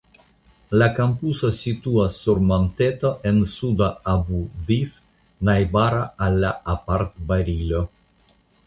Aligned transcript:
La 0.81 0.85
kampuso 0.99 1.51
situas 1.57 2.15
sur 2.23 2.41
monteto 2.53 3.13
en 3.33 3.45
suda 3.53 3.91
Abu 4.17 4.41
Dis 4.71 4.97
najbara 5.51 6.05
al 6.29 6.45
la 6.47 6.57
apartbarilo. 6.77 7.89